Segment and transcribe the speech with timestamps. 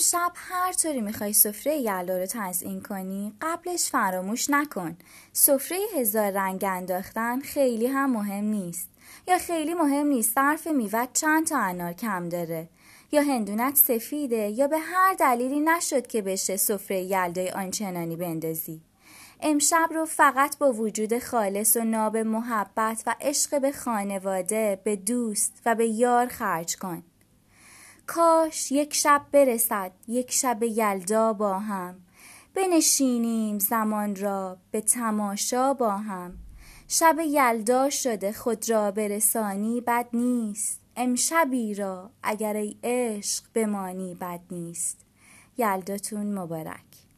[0.00, 4.96] امشب هر طوری می‌خوای سفره یلدا رو تزیین کنی قبلش فراموش نکن.
[5.32, 8.88] سفره هزار رنگ انداختن خیلی هم مهم نیست.
[9.28, 12.68] یا خیلی مهم نیست صرف میوت چند تا انار کم داره.
[13.12, 18.80] یا هندونت سفیده یا به هر دلیلی نشد که بشه سفره یلدای آنچنانی بندازی.
[19.40, 25.62] امشب رو فقط با وجود خالص و ناب محبت و عشق به خانواده به دوست
[25.66, 27.02] و به یار خرج کن.
[28.14, 31.94] کاش یک شب برسد یک شب یلدا با هم.
[32.54, 36.38] بنشینیم زمان را به تماشا با هم.
[36.88, 40.80] شب یلدا شده خود را برسانی بد نیست.
[40.96, 44.98] امشبی را اگر ای عشق بمانی بد نیست.
[45.58, 47.09] یلداتون مبارک.